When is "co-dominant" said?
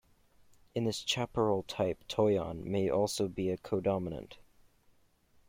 3.57-4.39